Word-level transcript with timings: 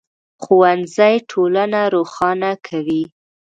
ښوونځی 0.43 1.15
ټولنه 1.31 1.81
روښانه 1.95 2.51
کوي 2.67 3.03